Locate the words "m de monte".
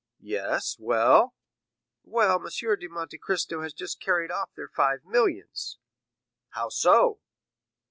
2.43-3.19